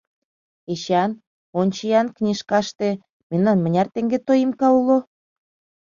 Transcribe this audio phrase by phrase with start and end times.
[0.71, 1.11] Эчан,
[1.59, 2.89] ончо-ян книжкаште:
[3.29, 4.97] мемнан мыняр теҥге тоимка уло?